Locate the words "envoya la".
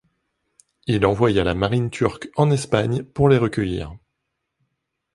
1.05-1.53